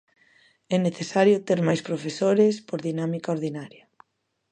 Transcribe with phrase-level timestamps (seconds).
[0.75, 3.83] É necesario ter máis profesores por dinámica ordinaria.